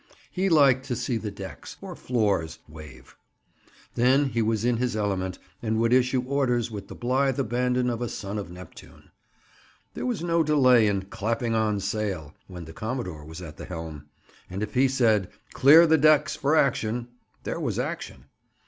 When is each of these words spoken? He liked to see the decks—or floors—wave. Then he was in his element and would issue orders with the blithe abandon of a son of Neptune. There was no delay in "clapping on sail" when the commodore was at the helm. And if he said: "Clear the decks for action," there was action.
He 0.31 0.49
liked 0.49 0.83
to 0.85 0.95
see 0.95 1.17
the 1.17 1.29
decks—or 1.29 1.95
floors—wave. 1.95 3.15
Then 3.93 4.29
he 4.29 4.41
was 4.41 4.65
in 4.65 4.77
his 4.77 4.95
element 4.95 5.37
and 5.61 5.77
would 5.77 5.93
issue 5.93 6.23
orders 6.23 6.71
with 6.71 6.87
the 6.87 6.95
blithe 6.95 7.39
abandon 7.39 7.87
of 7.87 8.01
a 8.01 8.09
son 8.09 8.39
of 8.39 8.49
Neptune. 8.49 9.11
There 9.93 10.07
was 10.07 10.23
no 10.23 10.41
delay 10.41 10.87
in 10.87 11.03
"clapping 11.03 11.53
on 11.53 11.79
sail" 11.81 12.33
when 12.47 12.65
the 12.65 12.73
commodore 12.73 13.25
was 13.25 13.43
at 13.43 13.57
the 13.57 13.65
helm. 13.65 14.05
And 14.49 14.63
if 14.63 14.73
he 14.73 14.87
said: 14.87 15.29
"Clear 15.53 15.85
the 15.85 15.99
decks 15.99 16.35
for 16.35 16.55
action," 16.55 17.09
there 17.43 17.59
was 17.59 17.77
action. 17.77 18.25